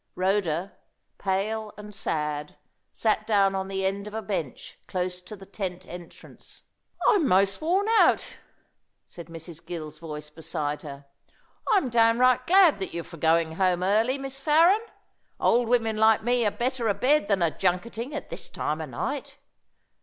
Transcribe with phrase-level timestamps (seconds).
[0.15, 0.75] Rhoda,
[1.19, 2.57] pale and sad,
[2.91, 6.63] sat down on the end of a bench close to the tent entrance.
[7.07, 8.39] "I'm 'most worn out,"
[9.05, 9.63] said Mrs.
[9.63, 11.05] Gill's voice beside her.
[11.73, 14.81] "I'm downright glad that you're for going home early, Miss Farren.
[15.39, 18.85] Old women like me are better a bed than a junketing at this time o'
[18.85, 19.37] night!